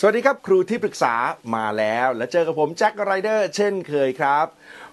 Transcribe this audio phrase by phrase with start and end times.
[0.00, 1.14] สวัสดีครับ ครูที่ปรึกษา
[1.54, 4.46] มาแล้ว และเจอกับผมแจ็คไรเดอร์เช่นเคยครับ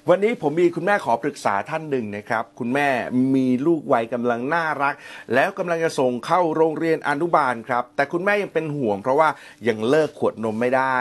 [0.10, 2.90] วันนี้ผมมีคุณแม่ขอปรึกษาท่านหนึ่งนะครับ คุณแม่
[3.36, 4.94] มีลูกวัยกำลังน่ารัก
[5.34, 9.30] แล้วกำลังจะส่งเข้าโรงเรียนอนุบาลครับ แต่คุณแม่ยังเป็นห่วง เพราะว่า
[9.68, 11.00] ยังเลิกขวดนมไม่ได้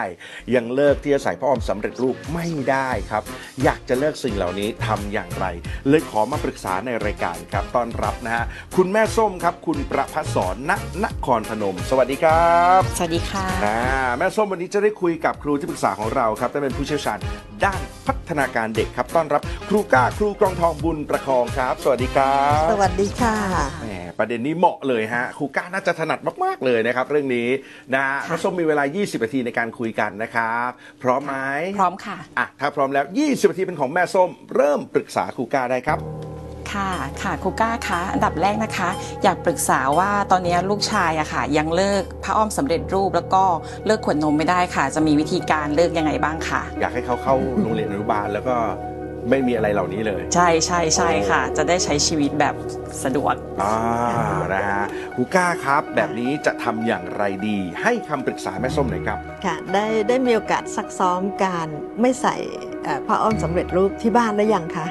[0.55, 3.23] ยังเลิกที่จะใส่ผ้าอ้อมสำเร็จรูปไม่ได้ครับ
[3.65, 5.47] อยากจะเลิกสิ่งเหล่านี้ทำอย่างไร
[5.89, 8.45] เลยขอมาปรึกษาในรายการครับต้อนรับนะฮะ
[8.77, 10.73] คุณแม่ส้มครับ คุณประพัสรณ
[11.05, 13.79] นครพนม สวัสดีครับ สวัสดีค่ะอ่า
[14.19, 17.21] แม่ส้มวันนี้จะได้คุยกับครูที่ปรึกษาของเราครับท่านเป็นผู้เชี่ยวชาญ
[17.65, 23.37] ด้านพัฒนาการเด็กครับ ต้อนรับครูก้าครูกรองทองบุญประคองครับ สวัสดีครับสวัสดีค่ะ
[23.83, 23.89] แหม
[24.19, 27.49] ประเด็นนี้เหมาะเลยฮะครูก้าน่าจะถนัดมาก ๆ เลยนะครับ เรื่องนี้
[27.95, 30.71] นะฮะค่ะแม่ส้มมีเวลา 20 นาทีในการคุยกันนะครับ
[31.03, 31.37] พร้อมไหม
[31.79, 35.99] พร้อมค่ะอะถ้าพร้อมแล้ว 20 นาทีเป็นของแม่ส้ม เริ่มปรึกษาครูก้าได้ครับ
[36.73, 36.91] ค่ะ
[37.23, 38.89] ค่ะครูก้าคะอันดับแรกนะคะ
[39.23, 43.43] อยากปรึกษาว่าตอนนี้ลูกชายอะค่ะ ยังเลิกผ้าอ้อมสำเร็จรูปแล้วก็
[43.87, 48.57] เลิกขวดนมไม่ได้ค่ะ จะมีวิธีการเลิกยังไงบ้างคะอยากให้เขาเข้าโรงเรียนอนุบาลแล้วก็
[49.31, 52.55] ไม่มีอะไรเหล่านี้เลย ใช่ใช่ใช่ค่ะ จะได้ใช้ชีวิตแบบ
[53.05, 53.77] สะดวกอ่า
[54.55, 54.85] นะฮะ
[55.17, 61.69] ครูก้าครับแบบนี้จะทำอย่างไรดี ให้คำปรึกษาแม่ส้มหน่อยครับค่ะได้ได้มีโอกาสซักซ้อมการ
[62.01, 62.37] ไม่ใส่
[62.85, 64.87] เอ่อผ้าอ้อมสำเร็จรูปที่บ้านได้ยังคะ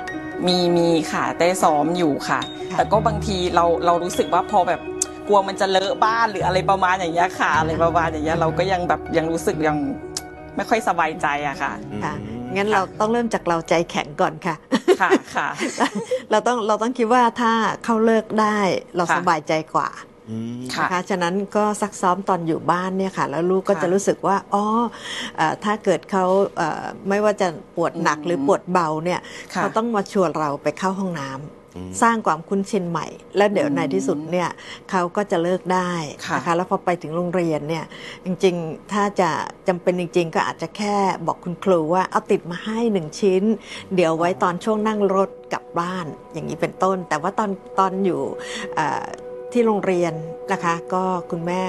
[0.47, 2.39] มีมีค่ะได้ซ้อมอยู่ค่ะ
[2.71, 4.81] ค่ะ แต่ก็บางทีเราเรารู้สึกว่าพอแบบ
[5.27, 9.77] กลัวมันจะเลอะบ้านหรืออะไรประมาณอย่างเงี้ยค่ะอะไรประมาณอย่างเงี้ยเราก็ยังแบบยังรู้สึกยัง
[10.55, 14.55] ไม่ค่อยสบายใจอะค่ะค่ะอืมงั้นเราต้องเริ่มจากเราใจแข็งก่อนค่ะ
[15.01, 15.47] ค่ะค่ะ
[16.31, 17.51] เราต้องเราต้องคิดว่าถ้า
[17.83, 18.57] เข้าเลิกได้
[18.95, 20.10] เราค่ะสบายใจกว่าอืมค่ะ
[20.79, 24.63] นะคะฉะนั้นก็ซักซ้อมตอนอยู่บ้านเนี่ยค่ะ แล้วลูกก็ค่ะจะรู้สึกว่าอ๋อ
[25.37, 26.25] เอ่อถ้าเกิดเขา
[26.57, 29.19] เอ่อไม่ว่าจะปวดหนักอืมหรือปวดเบาเนี่ย
[29.53, 31.41] ค่ะเขาต้องมาชวนเราไปเข้าห้องน้ำ
[31.75, 34.49] อืมสร้างความคุ้นชินใหม่ แล้วเดี๋ยวอืมในที่สุดเนี่ย
[34.91, 35.91] เขาก็จะเลิกได้
[36.25, 37.85] ค่ะนะคะแล้วพอไปถึงโรงเรียนเนี่ย
[38.25, 39.29] จริงๆถ้าจะ
[39.67, 40.95] จำเป็นจริง ๆ ก็อาจจะแค่
[41.27, 43.43] บอกคุณครูว่าเอาติดมาให้หนึ่งชิ้น
[43.95, 47.49] เดี๋ยวไว้ตอนช่วงนั่งรถกลับบ้านอย่างนี้เป็นต้น แต่ว่าตอน
[47.79, 48.21] ตอนอยู่
[48.75, 49.05] เอ่อ
[49.53, 50.13] ที่โรงเรียน
[50.51, 51.61] นะคะ ก็คุณแม่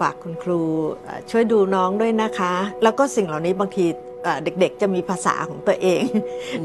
[0.00, 0.60] ฝากคุณครู
[1.04, 2.52] เอ่อช่วยดูน้องด้วยนะคะ
[2.82, 3.86] แล้วก็สิ่งเหล่านี้บางที
[4.24, 6.02] เอ่อเด็กๆ จะมีภาษาของตัวเอง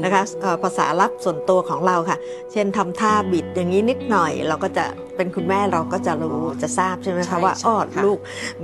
[0.04, 2.18] นะคะเอ่อภาษาลับส่วนตัวของเราค่ะ
[2.52, 4.84] เช่นทำท่าบิดอย่างนี้นิดหน่อย เราก็จะ
[5.16, 8.18] เป็นคุณแม่เราก็จะรู้จะทราบใช่ไหมใช่คะว่าใช่อ้อค่ะลูก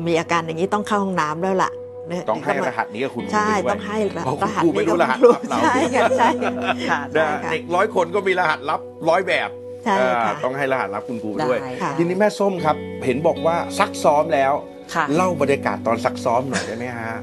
[0.06, 1.70] มีอาการอย่างนี้ต้องเข้าห้องน้ำแล้วล่ะ
[2.08, 6.28] เนี่ยต้องให้ก็รมาหัสนี้กับคุณครูใช่ด้วยต้องให้รเพราะหัสคุณครูไม่รู้รหัสกับลับเราใช่ค่ะใช่
[6.90, 9.50] ค่ะนะใช่ค่ะเด็กร้อยคนก็มีรหัสลับร้อยแบบ
[9.88, 14.52] ใช่ค่ะอ่าต้องให้รหัสลับคุณครูด้วย ได้ค่ะ ทีนี้แม่ส้มครับ เห็นบอกว่าซักซ้อมแล้ว
[14.94, 17.16] ค่ะ เล่าบรรยากาศตอนซักซ้อมหน่อยได้ไหมฮะ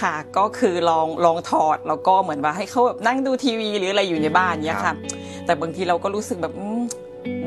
[0.00, 4.96] ค่ะก็คือลองลองถอดแล้วก็เหมือนว่าให้เขาแบบนั่งดูทีวีหรืออะไรอยู่ในบ้านเนี้ยครัค่ะบ
[5.46, 6.82] แต่บางทีเราก็รู้สึกแบบอืม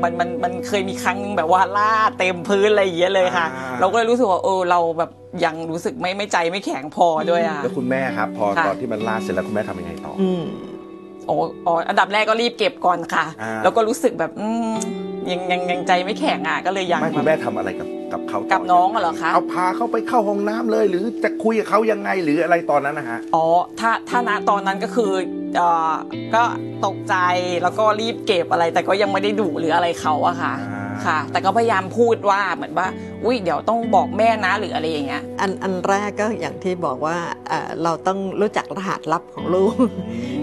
[0.02, 3.46] มันมันมันเคยมีครั้งหนึงแบบว่าลาดเต็มพื้นอะไรอย่างเงี้ยเลยค่ะ
[3.80, 5.10] เราก็เลยรู้สึกว่าเออเราแบบ
[5.44, 10.42] ยังรู้สึกไม่ไม่ใจไม่แข็งพอด้วยอะ แล้วคุณแม่ครับ พอค่ะ ตอนที่มันลาดเสร็จแล้วคุณแม่ทำยังไงต่อออืม
[11.26, 11.34] โอ้
[11.66, 14.76] อ๋ออันดับแรกก็รีบเก็บก่อนค่ะ อ่า แล้วก็รู้สึกแบบอืม
[15.30, 23.44] ยังยังยังใจไม่แข็งอะก็เลยยัง ไม่คุณแบแม่บทำอะไรกับกับเขาต่กับน้องเหรอคะ เอาพาเขาไปเข้าห้องน้ำเลย หรือจะคุยกับเขายังไงหรืออะไรตอนนั้นนะฮะ อ๋อ
[23.80, 25.12] ถ้าถ้าณตอนนั้นก็คือ
[25.56, 25.94] เอ่อ
[26.34, 26.42] ก็
[26.86, 27.14] ตกใจ
[27.62, 30.75] แล้วก็รีบเก็บอะไร แต่ก็ยังไม่ได้ดุหรืออะไรเขาอะค่ะ อ่า
[31.06, 32.86] ค่ะ แต่ก็พยายามพูดว่าเหมือนว่า
[33.24, 37.16] อุ้ยเดี๋ยวต้องบอกแม่นะหรืออะไรอย่างเงี้ยอันอันแรกก็อย่างที่บอกว่า
[37.48, 39.74] เอ่อเราต้องรู้จักรหัสลับของลูก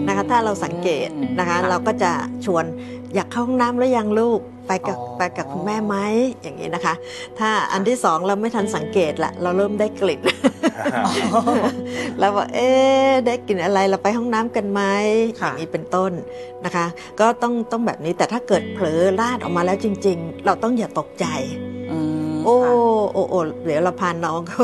[0.07, 1.09] นะคะ ถ้าเราสังเกต
[1.39, 2.11] นะคะค่ะเราก็จะ
[2.45, 2.65] ชวน
[3.15, 5.95] อยากเข้าห้องน้ำแล้วยังลูกไปกับอ๋อไปกับคุณแม่ไหม
[6.41, 6.93] อย่างนี้นะคะ
[7.39, 10.21] ถ้าอันที่สองเราไม่ทันสังเกตละเราเริ่มได้กลิ่น
[12.19, 14.81] เราบอกเอ๊ะได้กลิ่นอะไรเราไปห้องน้ำกันไหม
[15.39, 16.11] อค่ะย่างนี้เป็นต้น
[16.65, 16.85] นะคะ
[17.19, 21.25] ก็ต้องต้องแบบนี้แต่ถ้าเกิดเผลอลาดออกมาแล้วจริง ๆ เราต้องอย่าตกใจ
[21.91, 21.97] อื
[22.31, 22.71] มโอ้ค่ะ
[23.13, 24.61] โอ้โอ้เดี๋ยวเราพาน้องเขา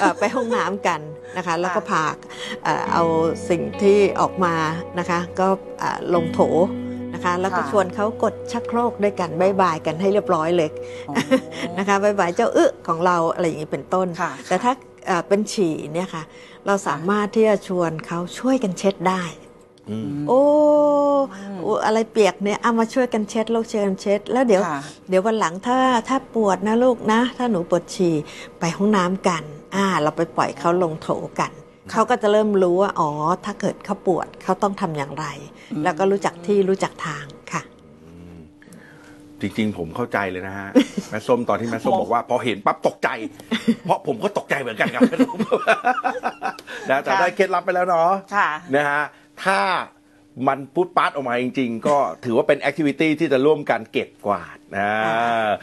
[0.00, 1.00] เอ่อไปห้องน้ำกัน
[1.36, 2.02] นะคะแล้วก็พา
[2.64, 3.02] เอ่อเอา
[3.50, 4.54] สิ่งที่ออกมา
[4.98, 5.48] นะคะ ก็
[5.80, 6.40] เอ่อลงโถ
[7.14, 10.70] นะคะแล้วก็ค่ะชวนเขากดชักโครกด้วยกัน bye bye กันให้เรียบร้อยเลย
[11.08, 11.14] อ๋อ
[11.78, 14.72] นะคะ bye bye เจ้าอึของเราอะไรอย่างนี้เป็นต้นค่ะแต่ถ้า
[15.06, 16.22] เอ่อเป็นฉี่เนี่ยค่ะ
[16.66, 19.22] เราสามารถที่จะชวนเขาช่วยกันเช็ดได้
[19.90, 20.40] อืมโอ้
[21.62, 28.14] โอ้อะไรเปียกเนี่ยเอามาช่วยกันเช็ดลูกช่วยกันเช็ด แล้วเดี๋ยวค่ะเดี๋ยววันหลังถ้าถ้าปวดนะลูกนะ ถ้าหนูปวดฉี่
[28.60, 29.42] ไปห้องน้ำกัน
[29.74, 31.08] อ่า เราไปปล่อยเขาลงโถ
[31.40, 31.52] กัน
[31.90, 33.10] เขาก็จะเริ่มรู้ว่าอ๋อ
[33.44, 35.26] ถ้าเกิดเขาปวดเขาต้องทำอย่างไร
[35.82, 37.39] แล้วก็รู้จักที่รู้จักทางค่ะ
[39.42, 40.68] จริงๆ ผมเข้าใจเลยนะฮะ
[41.10, 43.08] แม่ส้มตอนที่แม่ส้มบอกว่าพอเห็นปั๊บตกใจ
[43.84, 45.02] เพราะผมก็ตกใจเหมือนกันครับ
[46.90, 49.02] นะแต่ค่ะได้เคล็ดลับไปแล้วเนาะค่ะ นะฮะ
[49.44, 49.60] ถ้า
[50.48, 54.90] มันพุดปาร์ตออกมาจริง ๆ ก็ถือว่าเป็นแอคทิวิตี้ที่จะร่วมกันเก็บกวาดนะ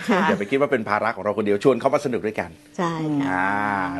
[0.09, 2.91] ค่ะ อย่าไปคิดว่าเป็นภาระของเราคนเดียวชวนเขามาสนุกด้วยกันใช่
[3.21, 3.49] ค่ะอ่า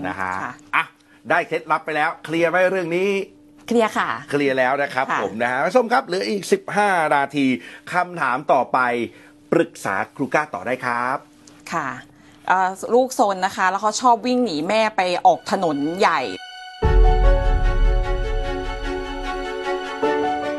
[0.08, 0.84] นะฮะค่ะ อะ
[1.30, 3.10] ได้เคล็ดลับไปแล้วเคลียร์ไหมเรื่องนี้
[3.68, 6.44] เคลียร์ค่ะ เคลียร์แล้วนะครับค่ะ ผมนะฮะแม่ส้มครับเหลืออีก
[6.80, 7.46] 15 นาที
[7.94, 8.80] คำถามต่อไป
[9.52, 11.18] ปรึกษาครูก้าต่อได้ครับ
[11.74, 11.90] ค่ะ
[12.48, 16.22] เอ่อลูกโซนนะคะ แล้วเขาชอบวิ่งหนีแม่ไปออกถนนใหญ่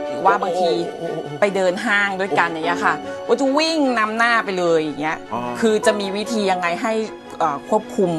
[0.08, 0.70] หรือว่าบางที
[1.40, 2.94] ไปเดินห้างด้วยกันอย่างเงี้ยค่ะ
[3.26, 6.92] ว่าจะวิ่งนำหน้าไปเลยอย่างเงี้ยอ๋อคือจะมีวิธียังไงให้
[7.38, 8.10] เอ่อควบคุม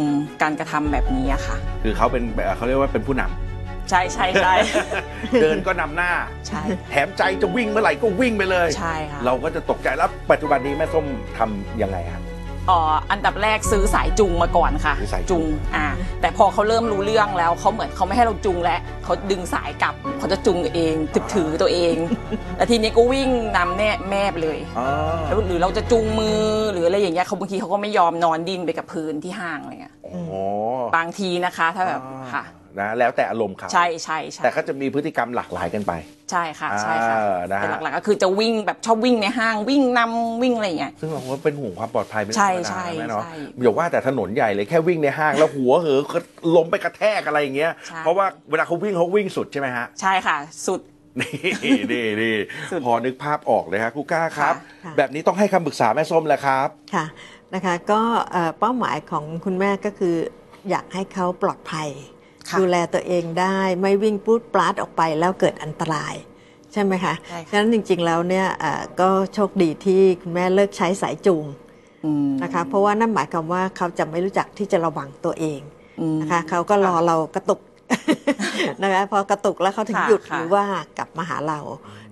[0.42, 3.49] การกระทำแบบนี้อะค่ะ คือเขาเป็นแบบเขาเรียกว่าเป็นผู้นำ
[3.90, 4.54] ใช่ใช่ใช่
[5.42, 6.12] เดินก็นำหน้า
[6.48, 11.06] ใช่ แถมใจจะวิ่งเมื่อไหร่ก็วิ่งไปเลย ใช่ค่ะเราก็จะตกใจแล้วปัจจุบันนี้แม่ส้ม
[11.38, 12.24] ทำยังไงครับ
[12.70, 12.82] อ๋อ
[13.12, 15.88] อันดับแรกซื้อสายจุงมาก่อนค่ะซื้อสายจูง อ่า
[16.22, 21.96] แต่พอเขาเริ่มรู้เรื่องแล้วเขาเหมือนเขาไม่ให้เราจุงแล้วเขาดึงสายกลับเขาจะจุงเองถือถือตัวเอง
[22.58, 24.88] แล้วทีนี้ก็วิ่งนำแน่แม่ไปเลย อ๋อ
[25.28, 26.42] แล้วหรือเราจะจุงมือ
[26.72, 30.20] หรืออะไรอย่างเงี้ยเขาบางทีเขาก็ไม่ยอมนอนดิ้นไปกับพื้นที่ห้างอะไรเงี้ยอ๋อ
[30.96, 32.02] บางทีนะคะ ถ้าแบบ
[32.34, 32.44] ค่ะ
[32.82, 35.94] นะ แล้วแต่อารมณ์เขาใช่ใช่ใช่แต่ก็จะมีพฤติกรรมหลากหลายกันไป
[36.32, 46.20] ใช่ค่ะใช่ค่ะอ่านะฮะแต่หลักๆก็คือจะวิ่งแบบชอบวิ่งในห้างวิ่งนำวิ่งอะไรอย่างเงี้ยซึ่งเราก็เป็นห่วงความปลอดภัยไม่ใช่ธรรมดาใช่แม่เนาะใช่อย่าว่าแต่ถนนใหญ่เลยแค่วิ่งในห้างแล้วหัวเหอะก็
[46.56, 50.38] ล้มไปกระแทกอะไรอย่างเงี้ยใช่เพราะว่าเวลาเขาวิ่งเขาวิ่งสุดใช่ไหมฮะใช่ค่ะ
[50.68, 50.82] สุด
[51.20, 51.38] นี่
[51.92, 52.36] นี่นี่
[52.72, 54.56] สุดพอนึกภาพออกเลยฮะครูก้าครับ
[54.86, 57.06] ค่ะแบบนี้ต้องให้คำปรึกษาแม่ส้มแหละครับค่ะ
[57.54, 58.02] นะคะ ก็
[58.32, 60.16] เอ่อเป้าหมายของคุณแม่ก็คือ
[60.70, 62.19] อยากให้เขาปลอดภัยค่ะ
[62.60, 66.14] ดูแลตัวเองได้ไม่วิ่งปลูดปลาดออกไปแล้วเกิดอันตราย
[66.74, 71.46] ใช่ไหมคะใช่ค่ะฉะนั้นจริง ๆ แล้วเนี่ยเอ่อก็โชคดีที่คุณแม่เลิกใช้สายจูง
[72.06, 75.60] อืมนะคะเพราะว่านั่นหมายความว่าเขาจะไม่รู้จักที่จะระวังตัวเอง
[76.02, 77.60] อืมนะคะเขาก็รอเรากระตุก
[78.84, 80.66] นะคะพอกระตุกแล้วเขาถึงค่ะหยุดค่ะหรือว่า
[80.98, 81.60] กลับมาหาเรา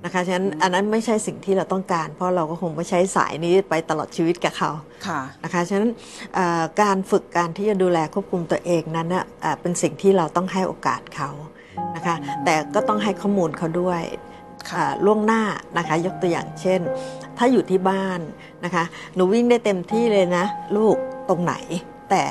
[0.04, 4.72] นะคะฉะนั้นอันนั้นไม่ใช่สิ่งที่เราต้องการ เพราะเราก็คงไม่ใช้สายนี้ไปตลอดชีวิตกับเขา
[5.08, 5.90] ค่ะนะคะฉะนั้น
[6.36, 11.30] เอ่อการฝึกการที่จะดูแลควบคุมตัวเองนั้นน่ะเอ่อเป็นสิ่งที่เราต้องให้โอกาสเขา
[11.96, 14.04] นะคะแต่ก็ต้องให้ข้อมูลเขาด้วย
[14.70, 15.42] ค่ะอ่าล่วงหน้า
[15.78, 16.82] นะคะยกตัวอย่างเช่น
[17.38, 18.20] ถ้าอยู่ที่บ้าน
[18.66, 18.84] นะคะ
[19.16, 20.46] หนูวิ่งได้เต็มที่เลยนะ
[20.78, 20.96] ลูก
[21.30, 21.56] ตรงไหน
[22.10, 22.22] แต่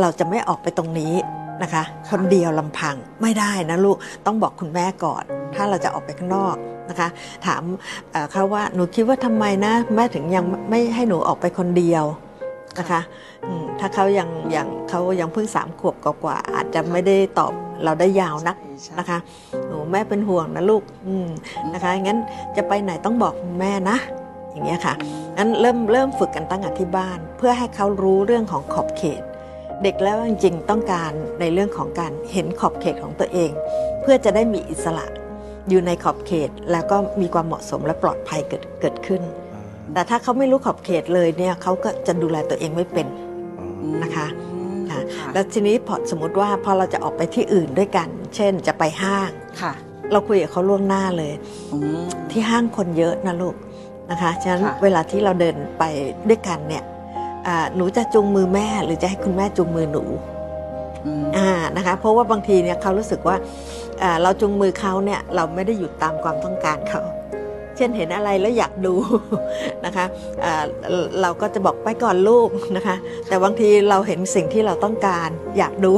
[0.00, 1.14] เราจะไม่ออกไปตรงนี้
[1.62, 3.96] นะคะ คนเดียวลำพังไม่ได้นะลูก
[4.26, 5.24] ต้องบอกคุณแม่ก่อน
[5.54, 6.56] ถ้าเราจะออกไปข้างนอก
[6.90, 7.08] นะคะ
[7.46, 7.62] ถาม
[8.10, 12.04] เอ่อเขาว่าหนูคิดว่าทำไมนะแม่ถึงยังไม่ให้หนูออกไปคนเดียว
[12.78, 13.00] นะคะ
[13.46, 17.52] อืมถ้าเขายังยังเขายังเพิ่งสามขวบกว่าๆอาจจะไม่ได้ตอบ
[17.84, 19.18] เราได้ยาวนักใช่นะคะ
[19.68, 21.28] หนูแม่เป็นห่วงนะลูกอืม
[21.74, 22.18] นะคะงั้น
[22.56, 23.96] จะไปไหนต้องบอกคุณแม่นะ
[24.52, 24.94] อย่างเงี้ยค่ะ
[25.36, 29.22] งั้นเริ่มเริ่มฝึกกันตั้งแต่ที่บ้าน เพื่อให้เขารู้เรื่องของขอบเขต
[29.82, 33.50] เด็กแล้วจริงๆต้องการในเรื่องของการเห็นขอบเขตของตัวเอง
[34.00, 35.06] เพื่อจะได้มีอิสระ
[35.68, 39.22] อยู่ในขอบเขตแล้วก็มีความเหมาะสมและปลอดภัยเกิดเกิดขึ้น
[39.92, 43.06] แต่ถ้าเขาไม่รู้ขอบเขตเลยเนี่ยเขาก็จะดูแลตัวเองไม่เป็น
[44.02, 49.72] นะคะอืมค่ะค่ะแล้วทีนี้พอสมมติว่าพอเราจะออกไปที่อื่นด้วยกัน เช่นจะไปห้างค่ะ
[50.12, 51.32] เราคุยกับเขาล่วงหน้าเลย
[51.72, 53.54] อืมที่ห้างคนเยอะนะลูก
[54.12, 55.84] นะคะฉะนั้นค่ะเวลาที่เราเดินไป
[56.28, 56.84] ด้วยกันเนี่ย
[57.46, 60.04] อ่าหนูจะจูงมือแม่ หรือจะให้คุณแม่จูงมือหนู
[61.06, 63.36] อืมอ่านะคะเพราะว่าบางทีเนี่ยเขารู้สึกว่า
[64.02, 67.02] อ่าเราจูงมือเขาเนี่ยเราไม่ได้หยุดตามความต้องการเขา
[67.76, 68.94] เช่นเห็นอะไรแล้วอยากดู
[69.84, 70.04] นะคะ
[70.44, 70.64] อ่า
[71.22, 72.96] เราก็จะบอกไปก่อนลูกนะคะ
[73.28, 75.28] แต่บางทีเราเห็นสิ่งที่เราต้องการ
[75.58, 75.92] อยากดู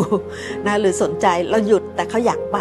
[0.66, 2.58] นะหรือสนใจเราหยุดแต่เขาอยากไป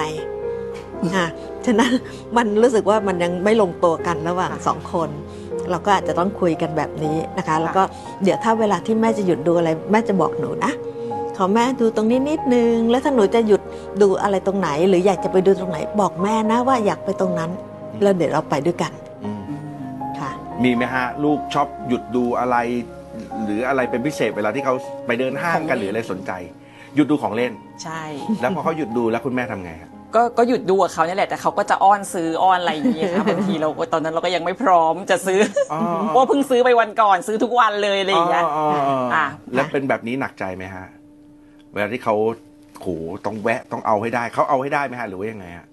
[1.16, 1.26] อ่า
[1.66, 1.92] ฉะนั้น
[2.38, 5.10] มันรู้สึกว่ามันยังไม่ลงตัวกันระหว่างค่ะสองคน
[5.70, 7.84] เราก็อาจจะต้องคุยกันแบบนี้นะคะ แล้วก็
[8.24, 10.72] เดี๋ยวถ้าเวลาที่แม่จะหยุดดูอะไร แม่จะบอกหนูนะ
[11.38, 13.62] ขอแม่ดูตรงนี้นิดนึง แล้วถ้าหนูจะหยุด
[14.02, 17.52] ดูอะไรตรงไหน หรืออยากจะไปดูตรงไหน บอกแม่นะว่าอยากไปตรงนั้น
[18.02, 18.92] แล้วเดี๋ยวเราไปด้วยกัน
[19.24, 19.62] อืมอืม
[20.20, 20.32] ค่ะ
[20.64, 22.58] มีไหมฮะ ลูกชอบหยุดดูอะไร
[23.44, 24.74] หรืออะไรเป็นพิเศษเวลาที่เขา
[25.06, 26.32] ไปเดินห้างกันของเล่นหรืออะไรสนใจ
[26.96, 27.52] หยุดดูของเล่น
[27.84, 28.02] ใช่
[28.42, 35.40] แล้วพอเขาหยุดดูแล้วคุณแม่ทำไงฮะ ก็ก็หยุดดูกับเขาเนี่ยแหละแต่เขาก็จะอ้อนซื้ออ้อนอะไรอย่างเงี้ยค่ะบางทีเราก็ตอนนั้นเราก็ยังไม่พร้อมจะซื้อ
[35.74, 40.86] ออเพราะว่าเพิ่งซื้อไปวันก่อนซื้อทุกวันเลยอะไรอย่างเงี้ยอ๋ออ๋ออ๋ออะแล้วเป็นแบบนี้หนักใจไหมฮะ
[41.74, 42.16] เวลาที่เขา
[42.80, 42.88] โห
[43.26, 45.68] ต้องแวะต้องเอาให้ได้เขาเอาให้ได้ไหมฮะหรือว่ายังไงฮะ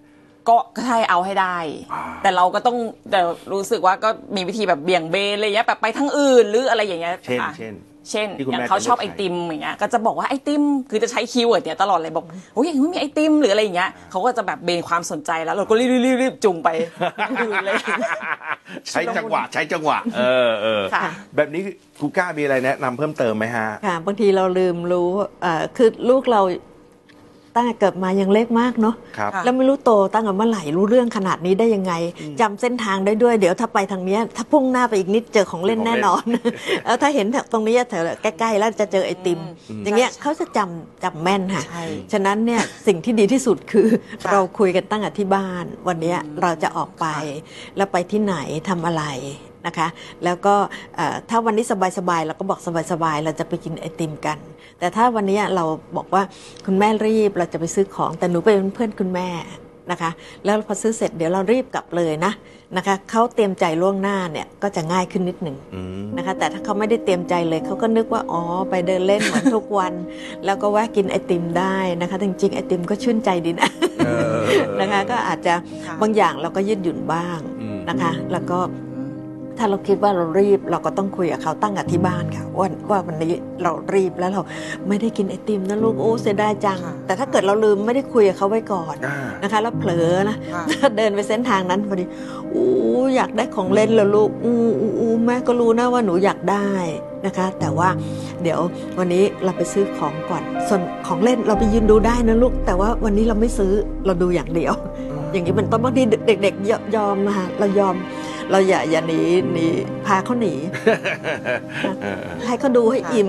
[0.49, 1.57] ก็ก็ใช่เอาให้ได้
[1.93, 2.77] อ่าแต่เราก็ต้อง
[3.11, 3.21] แต่
[3.53, 7.75] รู้สึกว่าก็มีวิธีแบบเบี่ยงเบนอะไรอย่างเงี้ยแบบไปทางอื่นหรืออะไรอย่างเงี้ยเช่นค่ะเช่น
[8.11, 16.69] เช่นที่คุณอย่าแม่งเขาชอบจะไอเลือกติมอย่างเงี้ยก็จะบอกว่าไอติมคือจะใช้ keyword เนี่ยตลอดเลยบอกโอ้ยอย่างนี้ไม่มีไอติมหรืออะไรอย่างเงี้ยเขาก็จะแบบเบนความสนใจแล้วเราก็รีบรีบรีบจูงไป
[17.43, 17.75] อื่นเลย
[18.91, 21.05] ใช้จังหวะ ใช้จังหวะ เออเออค่ะ
[21.37, 21.63] แบบนี้
[22.01, 25.09] ครูก้ามีอะไรแนะนำเพิ่มเติมไหมฮะ ค่ะบางทีเราลืมรู้
[25.43, 26.43] เอ่อคือลูกเรา
[27.61, 31.93] ตั้งแต่เกิดมายังเล็กมากเนาะครับค่ะแล้วไม่รู้โตตั้งแต่เมื่อไหร่รู้เรื่องขนาดนี้ได้ยังไง
[32.41, 36.23] จำเส้นทางได้ด้วย เดี๋ยวถ้าไปทางเนี้ยถ้าพุ่งหน้าไปอีกนิดเจอของเล่นเจอของเล่นแน่นอน
[36.85, 39.41] แล้วถ้าเห็นแถวตรงนี้แถวใกล้ๆแล้วจะเจอไอติม
[39.85, 43.89] อย่างเงี้ยใช่เขาจะจำจำแม่นค่ะใช่ฉะฉะนั้นเนี่ยสิ่งที่ดีที่สุดคือ
[44.25, 47.07] ค่ะเราคุยกันตั้งแต่ที่บ้าน วันเนี้ยเราจะออกไป
[47.77, 48.37] แล้วไปที่ไหน
[48.69, 49.05] ทำอะไร
[49.67, 49.89] นะคะ
[50.25, 50.55] แล้วก็
[50.97, 51.65] เอ่อถ้าวันนี้
[51.99, 52.61] สบายๆเราก็บอก
[52.93, 54.39] สบายๆเราจะไปกินไอติมกัน
[54.81, 55.65] แต่ถ้าวันนี้เรา
[55.97, 56.23] บอกว่า
[56.67, 59.29] คุณแม่รีบเราจะไปซื้อของ แต่หนูไปเป็นเพื่อนคุณแม่
[59.91, 60.11] นะคะ
[60.45, 62.33] แล้วพอซื้อเสร็จเดี๋ยวเรารีบกลับเลยนะ
[62.77, 69.93] นะคะเขาเตรียมใจล่วงหน้าเนี่ยก็จะง่ายขึ้นนิดหนึ่งอืมนะคะ แต่ถ้าเขาไม่ได้เตรียมใจเลยเขาก็นึกว่าอ๋อไปเดินเล่นเหมือนทุกวัน
[70.45, 73.69] แล้วก็แวะกินไอติมได้นะคะแต่จริงๆไอติมก็ชื่นใจดีนะ
[74.07, 74.39] เออ
[74.81, 75.55] นะคะ ก็อาจจะ
[75.87, 78.59] ค่ะบางอย่างเราก็ยืดหยุ่นบ้างอืมนะคะ แล้วก็
[79.61, 84.43] ถ้าเราคิดว่าเรารีบเราก็ต้องคุยกับเขาตั้งแต่ที่บ้านค่ะว่าว่าวันนี้เรารีบแล้วเรา
[84.89, 90.65] ไม่ได้กินไอติมนะลูกโอ้เสียดายจังค่ะแต่ถ้าเกิดเราลืมไม่ได้คุยกับเขาไว้ก่อนอ่านะคะ แล้วเผลอนะค่ะ
[90.97, 92.05] เดินไปเส้นทางนั้นพอดี
[92.55, 92.69] อู้
[93.17, 96.69] อยากได้ของเล่นแล้วลูกอู้อู้อู้แม่ก็รู้นะว่าหนูอยากได้
[97.27, 97.89] นะคะ แต่ว่า
[98.43, 98.61] เดี๋ยว
[98.99, 103.73] วันนี้เราไปซื้อของก่อน ส่วนของเล่นเราไปยืนดูได้นะลูก แต่ว่าวันนี้เราไม่ซื้อ
[104.07, 104.75] เราดูอย่างเดียว
[105.33, 107.95] อย่างนี้เป็นต้นบางทีเด็ก ๆยยอมนะคะเรายอม
[108.51, 109.21] เราอย่าอย่าหนี
[109.53, 109.67] หนี
[110.07, 110.55] พาเขาหนี
[112.03, 113.29] เออให้เขาดูให้อิ่ม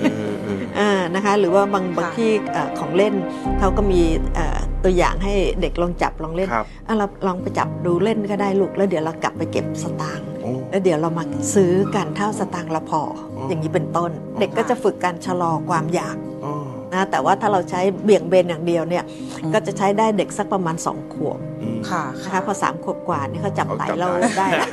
[0.00, 3.14] เออเอออ่านะคะหรือว่าบางค่ะบางที่เอ่อของเล่น
[3.58, 4.00] เขาก็มี
[4.34, 13.02] เอ่อตัวอย่างให้เด็กลองจับลองเล่นครับอะเราลองไปจับดูเล่นก็ได้ลูกแล้วเดี๋ยวเรากลับไปเก็บสตางค์โอ้แล้วเดี๋ยวเรามาซื้อกันเท่าสตางค์ละพอ
[13.36, 14.10] อออย่างนี้เป็นต้น
[14.40, 16.54] เด็กก็จะฝึกการชะลอความอยากอ๋อ
[16.92, 19.04] นะแต่ว่าถ้าเราใช้เบี่ยงเบนอย่างเดียวเนี่ย
[19.42, 21.57] อืมก็จะใช้ได้เด็กสักประมาณสองขวบอืม
[21.90, 24.68] ค่ะนะคะพอสามขวบกว่านี่เขาจับเขาไตจับเราได้ได้แล้ว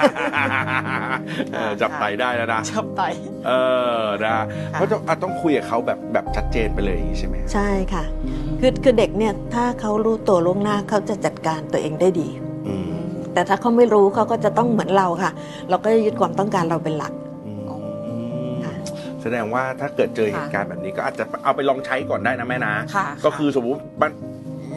[1.54, 3.02] เออจับไตได้แล้วนะชอบไต
[3.48, 3.52] เอ
[4.00, 4.38] อนะ
[4.72, 8.04] เพราะต้องอะต้องคุยกับเขาแบบแบบชัดเจนไปเลยอย่างนี้ใช่ไหมใช่ค่ะ
[8.60, 12.28] คือคือเด็กเนี่ยถ้าเขารู้ตัวล่วงหน้าเขาจะจัดการตัวเองได้ดี
[12.68, 12.96] อืม
[13.34, 15.32] แต่ถ้าเขาไม่รู้เขาก็จะต้องเหมือนเราค่ะ
[15.70, 17.14] เราก็จะยึดความต้องการเราเป็นหลัก
[17.48, 17.54] อื
[18.50, 18.76] มค่ะ
[19.22, 23.80] แสดงว่าถ้าเกิดเจอเหตุการณ์แบบนี้ก็อาจจะเอาไปลองใช้ก่อนได้นะแม่นะค่ะก็คือสมมติ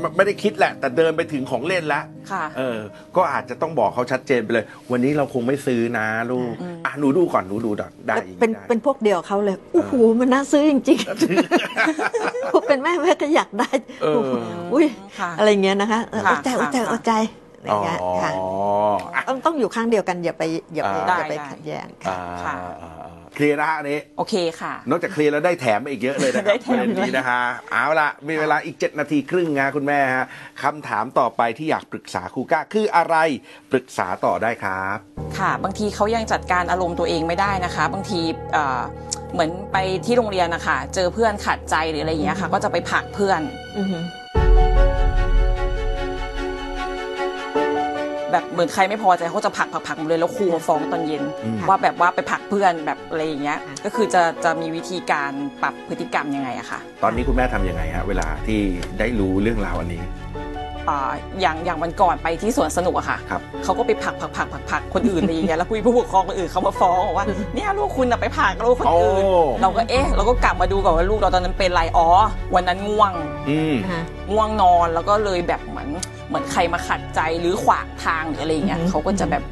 [0.02, 2.78] มันมันไม่ได้คิดแหละ แต่เดินไปถึงของเล่นแล้วค่ะ เออ
[3.16, 13.70] ก็อาจจะต้องบอกเขาชัดเจนไปเลย วันนี้เราคงไม่ซื้อนะลูก อืม อะหนูดูก่อนหนูดูก่อนได้อย่างเป็นได้ เป็นพวกเดียวเขาเลยโอ้โหมันน่าซื้อจริงๆเป็นแม่แม่ก็อยากได้
[14.02, 14.20] เออ
[14.74, 14.86] อุ้ย
[15.18, 17.12] ค่ะ อะไรเงี้ยนะคะเออค่ะเอาใจเอาใจค่ะเอาใจ
[17.56, 18.32] อะไรอ๋อเงี้ยค่ะ
[19.14, 20.42] อะ ต้องต้องอยู่ข้างเดียวกันอย่าไป
[20.74, 27.42] อย่าไปอ่า อย่าไปได้ขัดแย้งอ่าค่ะค่ะ อ่าอ่า เคลียร์นะฮะอันนี้ โอเคค่ะ นอกจากเคลียร์แล้วได้แถมมาอีกเยอะเลยนะคได้รับแถประมเด็นนี้นะฮะ
[27.72, 30.26] เอาละมีเวลาอีก 7 นาทีครึ่งนะคุณแม่ฮะ
[30.62, 33.16] คำถามต่อไปที่อยากปรึกษาครูก้าคืออะไร
[33.70, 34.96] ปรึกษาต่อได้ครับ
[35.38, 38.20] ค่ะ บางทีเขายังจัดการอารมณ์ตัวเองไม่ได้นะคะ บางที
[38.52, 38.80] เอ่อ
[39.32, 39.76] เหมือนไป
[40.06, 43.40] ที่โรงเรียนนะคะเจอเพื่อนขัดใจหรืออะไรอย่างเงี้ยค่ะ ก็จะไปผลักเพื่อน
[43.78, 44.04] อือหือ
[48.32, 55.32] แบบเหมือนใครไม่พอใจเขาจะผลักผลักผลักหมดเลยแล้วครูมาฟ้องตอนเย็นอืมว่าแบบว่าไปผลักเพื่อนแบบอะไรอย่างเงี้ยค่ะก็คือจะจะมีวิธีการ
[55.62, 58.60] ปรับพฤติกรรมยังไงอะค่ะ ตอนนี้คุณแม่ทำยังไงฮะเวลาที่
[58.98, 60.04] ได้รู้เรื่องราวอันนี้
[60.92, 72.08] อ่าอย่างอย่างวันก่อนไปที่สวนสนุกอะค่ะครับเขาก็ไปผลักผลักผลักผลักผลักคนอื่นอะไรอย่างเงี้ยแล้วคุยผู้ปกครองคนอื่นเขามาฟ้องบอกว่าเนี่ยลูกคุณน่ะไปผลักลูกคนอื่นโอ้เราก็เอ๊ะเราก็กลับมาดูก่อนว่าลูกเราตอนนั้นเป็นไรอ๋อ
[72.54, 73.12] วันนั้นง่วง
[73.50, 75.88] อืมนะคะง่วงนอนแล้วก็เลยแบบเหมือน
[76.28, 79.42] เหมือนใครมาขัดใจหรือขวางทางหรืออะไรอย่างเงี้ยอือหือเขาก็จะแบบ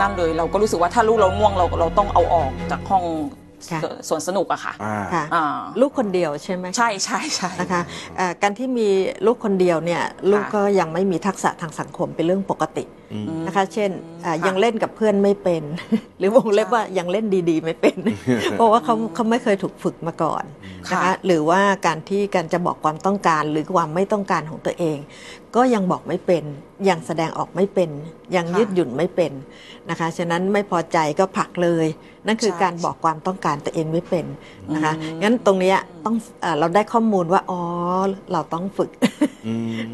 [0.00, 3.04] นั่นเลยเราก็รู้สึกว่าถ้าลูกเราง่วงเราเราต้องเอาออกจากห้อง
[3.70, 7.82] ค่ะสสวนสนุกอะค่ะอ่าค่ะอ่าลูกคนเดียวใช่ไหมใช่ใช่ใช่นะคะ
[8.16, 8.88] เอ่อการที่มี
[9.26, 12.99] ลูกคนเดียวเนี่ยลูกค่ะก็ยังไม่มีทักษะทางสังคมเป็นเรื่องปกติอืม
[13.46, 13.90] นะคะ เช่น
[14.22, 15.62] เอ่อค่ะยังเล่นกับเพื่อนไม่เป็น
[16.18, 17.96] หรือวงเล็บว่ายังเล่นดีๆ ไม่เป็น
[18.52, 20.44] เพราะว่าเขาเขาไม่เคยถูกฝึกมาก่อน
[20.82, 24.98] นะค่ะคะหรือว่าการที่การจะบอกความต้องการหรือความไม่ต้องการของตัวเอง
[25.56, 26.44] ก็ยังบอกไม่เป็น
[26.88, 27.90] ยังแสดงออกไม่เป็น
[28.36, 29.32] ยังค่ะยืดหยุ่นไม่เป็น
[29.90, 31.86] นะคะฉะนั้นไม่พอใจก็ผลักเลย
[32.26, 34.26] นั่นคือใช่การบอกความต้องการตัวเองไม่เป็น
[34.74, 37.60] นะคะอืมงั้นตรงเนี้ยต้องเอ่อเราได้ข้อมูลว่าอ๋อ
[38.32, 39.09] เราต้องฝึกอืม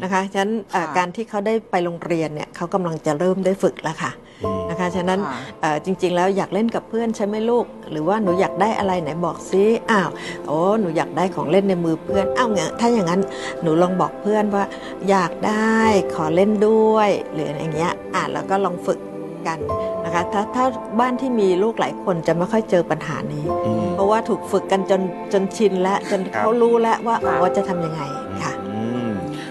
[0.03, 4.11] นะคะฉะนั้นเอ่อค่ะการที่เขาได้ไปโรงเรียนเนี่ยเขากำลังจะเริ่มได้ฝึกแล้วค่ะ
[4.43, 10.09] อืมนะคะฉะนั้นค่ะเอ่อจริง ๆ แล้วอยากเล่นกับเพื่อนใช่ไหมลูก หรือว่าหนูอยากได้อะไรไหนบอกซิอ้าว
[10.47, 13.21] โอ้หนูอยากได้ของเล่นในมือเพื่อนอ้าวงั้นถ้าอย่างนั้น
[13.61, 14.63] หนูลองบอกเพื่อนว่า
[15.09, 15.77] อยากได้
[16.15, 18.99] ขอเล่นด้วย หรืออย่างเงี้ยอะแล้วก็ลองฝึก
[19.47, 19.59] กัน
[20.05, 20.65] นะคะถ้าถ้า
[20.99, 25.01] บ้านที่มีลูกหลายคนจะไม่ค่อยเจอปัญหานี้อืมเพราะว่าถูกฝึกกันจน
[25.33, 28.26] จนชินแล้วจนครับเขารู้แล้วว่าอ๋อจะทำยังไงค่ะอืม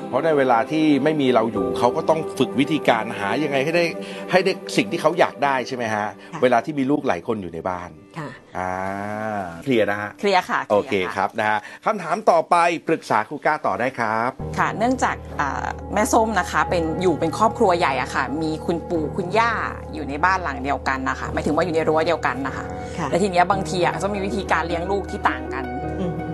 [0.09, 3.85] เพราะในเวลาที่ไม่มีเราอยู่เขาก็ต้องฝึกวิธีการหายังไงให้ได้
[4.31, 8.71] ให้ได้สิ่งที่เขาอยากได้ใช่ไหมฮะค่ะเวลาที่มีลูกหลายคนอยู่ในบ้านค่ะอ่า
[9.65, 12.57] เคลียร์นะฮะเคลียร์ค่ะโอเคลียะครับนะฮะคำถามต่อไป
[12.89, 19.53] ปรึกษาครูก้าต่อได้ครับ ค่ะ เนื่องจากอ่าแม่ส้มนะคะ เป็นอยู่เป็นครอบครัวใหญ่อะค่ะ มีคุณปู่คุณย่า
[19.95, 22.65] อยู่ในบ้านหลังเดียวกันนะคะหมายถึงว่าอยู่ในรั้วเดียวกันนะคะ
[22.99, 25.76] ค่ะและทีเนี้ยบางทีอะจะมีวิธีการเลี้ยงลูกที่ต่างกันอืม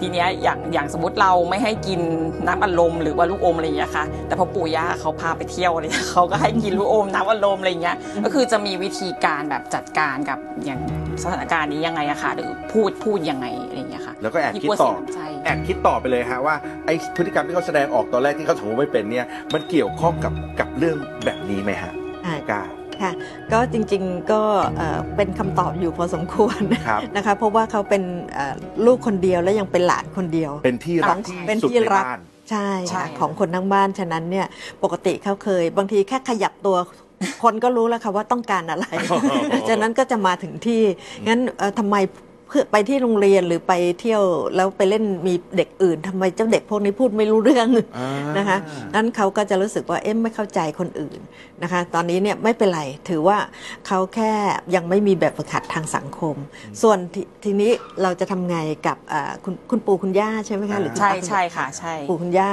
[0.02, 2.00] ทีเนี้ยอย่างอย่างสมมติเราไม่ให้กิน
[2.46, 10.80] น้ำอัดลมหรือว่าลูกอมอะไรอย่างเงี้ยค่ะแต่พอปู่ย่าเขาพาไปเที่ยวอะไรเงี้ยเขาก็ให้กินลูกอมน้ำอัดลมอะไรเงี้ยก็คือจะมีวิธีการแบบจัดการกับอย่าง
[11.22, 16.54] สถานการณ์นี้ยังไงอะค่ะหรือพูดพูดยังไงอะไรอย่างเงี้ยค่ะแล้วก็แอบที่คิดกลัวต่อเสียน้ำใจแอบคิดต่อไปเลยฮะว่า
[16.86, 21.92] ไอ้พฤติกรรมที่เขาแสดงออกตอนแรกที่เขาสมมติไม่เป็นเนี่ยมันเกี่ยวข้องกับกับเรื่องแบบนี้ไหมฮะ
[22.26, 22.62] อ่าก้า
[23.02, 23.12] ค่ะ
[23.52, 24.42] ก็จริงๆก็
[24.76, 28.02] เอ่อเป็นคำตอบอยู่พอสมควรครับ นะคะ เพราะว่าเขาเป็น
[28.34, 28.54] เอ่อ
[28.86, 34.46] ลูกคนเดียวและยังเป็นหลานคนเดียว เป็นที่รักของที่เป็นสุดที่ในรักบ้านใช่ใช่ค่ะของคนทั้งบ้านฉะนั้นเนี่ย
[34.82, 36.76] ปกติเขาเคย บางทีแค่ขยับตัว
[37.42, 38.86] คนก็รู้แล้วค่ะว่าต้องการอะไร
[39.68, 40.80] ฉะนั้นก็จะมาถึงที่
[41.26, 41.96] งั้นเอ่อทำไม
[42.30, 44.22] เพื่อไปที่โรงเรียนหรือไปเที่ยว
[44.56, 47.68] แล้วไปเล่นมีเด็กอื่นทำไมเจ้าเด็กพวกนี้พูดไม่รู้เรื่อง
[47.98, 48.58] อ่านะคะ
[48.94, 51.20] นั้นเขาก็จะรู้สึกว่าเอ๊ะไม่เข้าใจคนอื่น
[51.62, 53.38] นะคะ ตอนนี้เนี่ยไม่เป็นไรถือว่า
[53.86, 54.32] เขาแค่
[54.74, 56.36] ยังไม่มีแบบฝึกหัดทางสังคม
[56.82, 57.70] ส่วนททีนี้
[58.02, 62.50] เราจะทำไงกับอ่าคุณคุณปู่คุณย่าใช่ไหมคะหรือคุณใช่ตาณใช่ค่ะใช่ปู่คุณย่า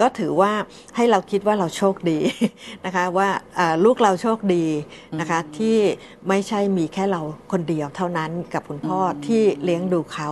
[0.00, 0.52] ก็ถือว่า
[0.96, 2.18] ให้เราคิดว่าเราโชคดี
[2.86, 3.28] นะคะว่า
[3.58, 4.64] อ่าลูกเราโชคดี
[5.20, 5.76] นะคะที่
[6.28, 7.20] ไม่ใช่มีแค่เรา
[7.52, 8.98] คนเดียวเท่านั้นกับคุณพ่อ
[9.29, 10.28] อที่เลี้ยงดูเขา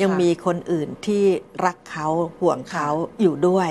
[0.00, 1.24] ยังค่ะมีคนอื่นที่
[1.64, 2.06] รักเขา
[2.40, 2.88] ห่วงเขา
[3.20, 3.70] อยู่ด้วย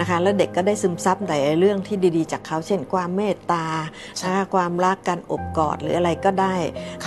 [0.00, 3.66] นะคะแล้วเด็กก็ได้ซึมซับหลายเรื่องที่ดีๆ จากเขาเช่นความเมตตา
[4.22, 6.56] นะคะความรักการอบกอดหรืออะไรก็ได้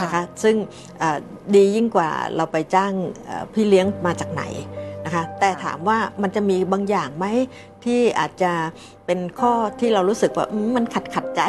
[0.02, 0.56] นะคะซึ่ง
[1.02, 1.18] อ่า
[1.56, 2.94] ดียิ่งกว่าเราไปจ้าง
[3.26, 4.44] เอ่อพี่เลี้ยงมาจากไหน
[5.06, 7.26] นะคะแต่ถามว่ามันจะมีบางอย่างไหม
[7.84, 8.52] ที่อาจจะ
[9.06, 11.42] เป็นข้อที่เรารู้สึกว่าอืมมันขัดขัดใจ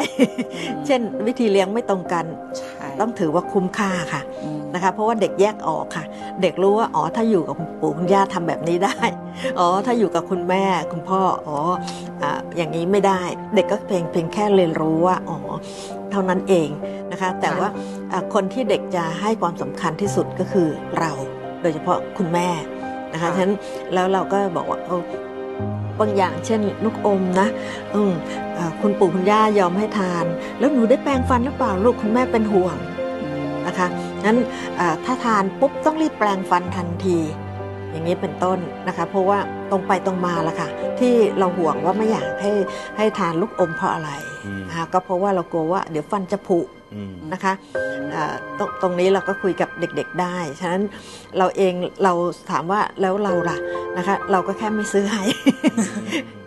[0.85, 2.25] เช่น วิธีเลี้ยงไม่ตรงกัน
[2.57, 6.05] ใช่ต้องถือว่าคุ้มค่าค่ะอืมนะคะเพราะว่าเด็กแยกออกค่ะ
[6.41, 8.97] เด็กรู้ว่าอ๋อถ้าอยู่กับคุณปู่คุณย่าทำแบบนี้ได้
[9.59, 11.57] อ๋อถ้าอยู่กับคุณแม่คุณพ่ออ๋อ
[12.21, 13.21] อ่าอย่างนี้ไม่ได้
[13.55, 15.37] เด็กก็เพียงเพียงแค่เรียนรู้ว่าอ๋อ
[16.11, 16.69] เท่านั้นเอง
[17.11, 17.67] นะคะ แต่ว่า
[18.11, 20.67] อ่าคนที่เด็กจะให้ความสำคัญที่สุดก็คือ
[20.99, 21.11] เรา
[21.61, 22.49] โดยเฉพาะคุณแม่
[23.13, 23.53] นะคะค่ะฉะนั้น
[23.93, 25.01] แล้วเราก็บอกว่าเออ
[25.99, 27.47] บางอย่างเช่นลูกอมนะ
[27.93, 28.13] อืม
[28.57, 30.25] อ่าคุณปู่คุณย่ายอมให้ทาน
[30.59, 32.77] แล้วหนูได้แปรงฟันหรือเปล่าลูกคุณแม่เป็นห่วง
[33.67, 33.87] นะคะ
[34.25, 34.37] นั้น
[34.79, 37.17] อ่าถ้าทานปุ๊บต้องรีบแปรงฟันทันที
[37.91, 39.39] อย่างนี้เป็นต้นนะคะ เพราะว่า
[39.71, 42.51] ตรงไปตรงมาละค่ะ ที่เราห่วงว่าไม่อยากให้
[42.97, 44.11] ให้ทานลูกอมเพราะอะไร
[44.45, 46.76] อืมนะคะก็เพราะว่าเรากลัวว่าเดี๋ยวฟันจะผุอืม
[47.33, 47.53] นะคะ
[48.15, 50.83] อ่าตรงตรงนี้เราก็คุยกับเด็กๆได้ ฉะนั้น
[51.37, 51.73] เราเอง
[52.03, 52.13] เรา
[52.51, 53.57] ถามว่าแล้วเราล่ะ
[53.97, 55.23] นะคะ เราก็แค่ไม่ซื้อให้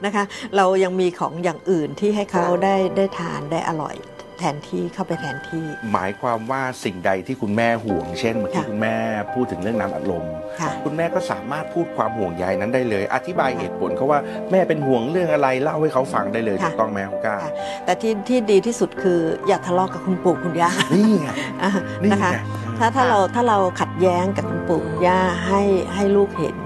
[0.05, 0.24] นะคะ
[0.57, 3.94] เรายังมีของอย่างอื่นที่ให้เขาได้ได้ทานได้อร่อย
[4.40, 8.94] แทนที่เข้าไปแทนที่ หมายความว่าสิ่งใดที่คุณแม่ห่วง เช่นเมื่อกี้ค่ะคุณแม่
[9.35, 10.24] พูดถึงเรื่องน้ำอัดลม
[10.61, 17.53] ค่ะคุณแม่ก็สามารถพูดความห่วงใยนั้นได้เลย อธิบายเหตุผลเขาว่าแม่เป็นห่วงเรื่องอะไรเล่าให้เขาฟังได้เลยค่ะ ถูกต้องไหมคุณก้าค่ะ
[17.85, 21.29] แต่ที่ที่ดีที่สุดคืออย่าทะเลาะกับคุณปู่คุณย่านี่ไง
[21.62, 21.70] อะ
[22.03, 22.38] นี่นะคะ ไง
[22.79, 25.62] ถ้าถ้าเราถ้าเราขัดแย้งกับคุณปู่คุณย่าให้
[25.94, 26.57] ให้ลูกเห็น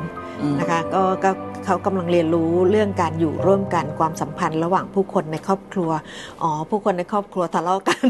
[0.43, 1.31] อืมนะคะก็ก็
[1.65, 5.91] เขากำลังเรียนรู้เรื่องการอยู่ร่วมกันความสัมพันธ์ ระหว่างผู้คนในครอบครัว
[6.43, 8.03] อ๋อผู้คนในครอบครัวทะเลาะกัน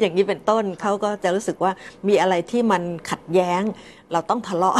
[0.00, 1.72] อย่างนี้เป็นต้นเขาก็จะรู้สึกว่า
[2.08, 3.62] มีอะไรที่มันขัดแย้ง
[4.12, 4.76] เราต้องทะเลาะ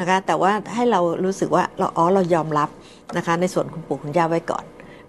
[0.00, 2.68] นะคะแต่ว่าให้เรารู้สึกว่าเราอ๋อเรายอมรับ
[3.16, 4.64] นะคะ ในส่วนคุณปู่คุณย่าไว้ก่อน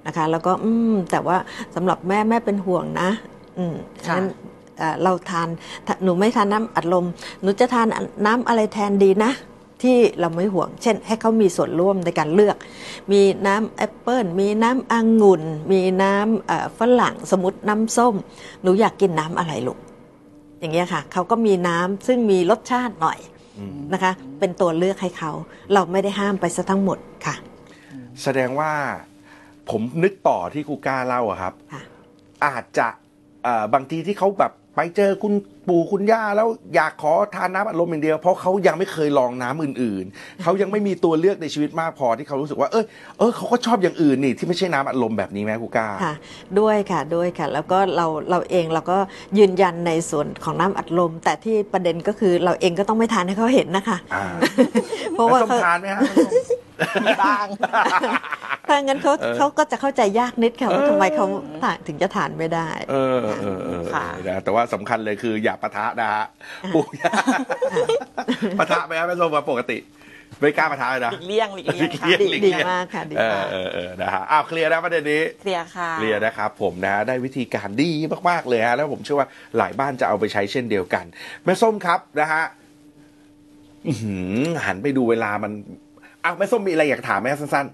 [0.08, 1.38] นะคะ แล้วก็อืมแต่ว่า
[1.75, 3.10] สำหรับแม่แม่เป็นห่วงนะ
[3.58, 3.75] อืม
[4.08, 4.28] ค่ะงั้น
[4.78, 5.47] เอ่อเราทาน
[5.86, 7.06] ถ้าหนูไม่ทานน้ำอัดลม
[7.41, 7.88] หนูจะทาน
[8.25, 9.32] น้ำอะไรแทนดีนะ
[9.82, 12.58] ที่เราไม่ห่วง เช่น ให้เขามีส่วนร่วมในการเลือก
[13.12, 18.15] มีน้ำแอปเปิลมีน้ำองุ่น มีน้ำเอ่อฝรั่งสมมติน้ำส้ม
[18.62, 19.80] หนูอยากกินน้ำอะไรลูก
[20.60, 23.20] อย่างเงี้ยค่ะเขาก็มีน้ำซึ่งมีรสชาติหน่อย
[23.60, 25.32] อืมนะคะ เป็นตัวเลือกให้เขา
[25.74, 27.36] เราไม่ได้ห้ามไปซะทั้งหมดค่ะ
[28.24, 28.72] แสดงว่า
[29.70, 31.82] ผมนึกต่อที่ครูก้าเล่าอะครับค่ะ
[32.46, 32.88] อาจจะ
[33.44, 35.34] เอ่อบางทีที่เขาแบบไปเจอคุณ
[35.69, 42.86] ปู่คุณย่าแล้วอยากขอทานน้ำอัดลมอย่างเดียว เพราะเขายังไม่เคยลองน้ำอื่นๆ เขายังไม่มีตัวเลือกในชีวิตมากพอที่เขารู้สึกว่าเออ
[43.17, 46.13] เออเขาก็ชอบอย่างอื่นนี่ที่ไม่ใช่น้ำอัดลมแบบนี้ไหมครูก้าค่ะ
[46.60, 48.97] ด้วยค่ะด้วยค่ะ แล้วก็เราเราเองเราก็
[49.38, 54.25] ยืนยันในส่วนของน้ำอัดลม แต่ที่ประเด็นก็คือเราเองก็ต้องไม่ทานให้เขาเห็นนะคะอ่า
[55.13, 56.01] เพราะว่าแล้วส้มเขาทานไหมฮะ
[57.04, 57.46] มีบ้าง
[58.68, 61.26] ถ้างั้นเขาเออเขาก็จะเข้าใจยากนิดค่ะว่าเออทำไมเขา
[61.88, 66.24] ถึงจะทานไม่ได้ เออเออเออค่ะนะแต่ว่าสำคัญเลยคืออย่าปะทะนะฮะ
[66.74, 67.12] ปู่ย่า
[68.60, 69.80] ปะทะไหมครับแม่ส้มว่าปกติ
[70.39, 77.92] ไม่กล้าปะทะเลยนะหลีกเลี่ยงหลีกเลี่ยงค่ะหลีกเลี่ยงดีหลีกเลี่ยงดีมากค่ะดีเออมากเออเออนะฮะอ้าวเคลียร์นะประเด็นนี้เคลียร์ค่ะเคลียร์นะครับผมนะได้วิธีการดี
[78.30, 81.06] มากๆเลยฮะแล้วผมเชื่อว่าหลายบ้านจะเอาไปใช้เช่นเดียวกัน
[81.44, 82.44] แม่ส้มครับนะฮะ
[83.88, 85.52] อื้อหือหันไปดูเวลามัน
[86.25, 87.65] อ้าวแม่ส้มมีอะไรอยากถามไหมฮะสั้น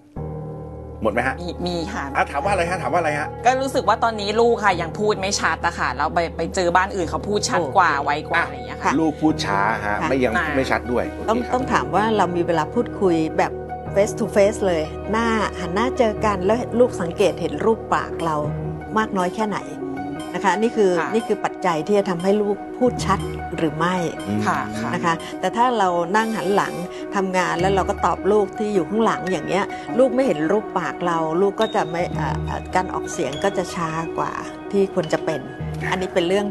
[0.48, 13.52] ๆ หมดไหมฮะมีมีค่ะ อะถามว่าอะไรฮะถามว่าอะไรฮะ ก็รู้สึกว่าตอนนี้ลูกค่ะยังพูดไม่ชัดอะค่ะแล้วไปไปเจอบ้านอื่นเขาพูดชัดกว่าไวกว่าอะไรอย่างเงี้ยค่ะ ลูกพูดช้าฮะค่ะไม่ยังอ่าไม่ชัดด้วยโเคต้องครับ ต้องถามว่าเรามีเวลาพูดคุยแบบ
[13.96, 15.28] face to face เลย หน้า
[15.60, 18.36] หันหน้าเจอกันแล้วลูกสังเกตเห็นรูปปากเรา
[18.98, 19.58] มากน้อยแค่ไหน
[20.36, 23.20] นะคะนี่คือค่ะ นี่คือปัจจัยที่จะทำให้ลูกพูดชัด
[23.58, 23.96] หรือไม่
[24.28, 26.74] อืมค่ะค่ะ นะคะ แต่ถ้าเรานั่งหันหลัง
[27.16, 29.66] ทำงานแล้วเราก็ตอบลูกที่อยู่ข้างหลังอย่างเงี้ย
[29.98, 34.32] ลูกไม่เห็นรูปปากเรา ลูกก็จะไม่อ่าอ่าการออกเสียงก็จะช้ากว่า
[34.72, 35.40] ที่ควรจะเป็น
[35.90, 36.46] อันนี้เป็นเรื่อง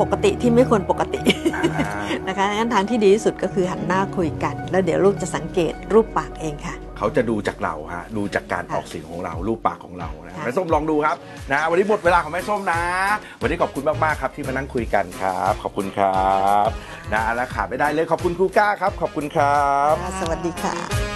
[0.00, 1.20] ปกติที่ไม่ควรปกติ
[1.54, 1.64] อ่า
[2.28, 11.16] นะคะงั้นทางที่ดีที่สุดก็คือหันหน้าคุยกัน แล้วเดี๋ยวลูกจะสังเกตรูปปากเองค่ะ เขาจะดูจากเราฮะดูจากการค่ะออกเสียงของเรารูปปากของเรานะค่ะแม่ส้มลองดูครับ
[11.52, 12.82] นะวันนี้หมดเวลาของแม่ส้มนะ
[13.42, 16.68] วันนี้ขอบคุณมากๆครับที่มานั่งคุยกันครับ ขอบคุณครับ
[17.12, 21.15] นะแล้วขาดไม่ได้เลยขอบคุณครูก้าครับ ขอบคุณครับ สวัสดีค่ะ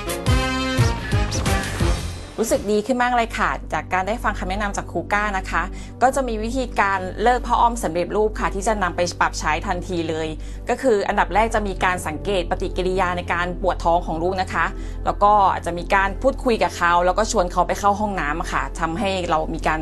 [2.42, 5.62] รู้สึกดีขึ้นมากเลยค่ะ จากการได้ฟังคำแนะนำจากครูก้านะคะ
[6.02, 10.28] ก็จะมีวิธีการเลิกผ้าอ้อมสำเร็จรูปค่ะ ที่จะนำไปปรับใช้ทันทีเลย
[10.68, 14.66] ก็คืออันดับแรกจะมีการสังเกตปฏิกิริยาในการปวดท้องของลูกนะคะ
[15.06, 19.80] แล้วก็อาจจะมีการพูดคุยกับเขา แล้วก็ชวนเขาไปเข้าห้องน้ำอะค่ะทำให้เรามีการ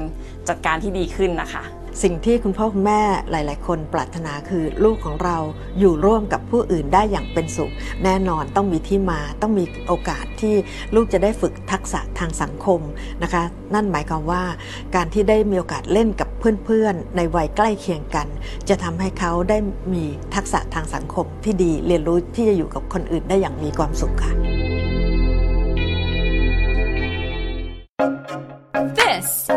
[0.49, 1.65] จัดการที่ดีขึ้นนะคะ
[2.03, 5.37] สิ่งที่คุณพ่อคุณแม่หลาย ๆ คนปรารถนาคือลูกของเรา
[5.79, 7.73] อยู่ร่วมกับผู้อื่นได้อย่างเป็นสุข
[8.05, 10.55] แน่นอนต้องมีที่มาต้องมีโอกาสที่
[10.95, 12.81] ลูกจะได้ฝึกทักษะทางสังคม
[13.23, 13.43] นะคะ
[13.75, 14.43] นั่นหมายความว่า
[14.95, 18.27] การที่ได้มีโอกาสเล่นกับเพื่อน ๆ ในวัยใกล้เคียงกัน
[18.69, 19.59] จะทำให้เขาได้
[19.95, 24.58] มีทักษะทางสังคมที่ดีเรียนรู้ที่จะอยู่กับคนอื่นได้อย่างมีความสุขค่ะ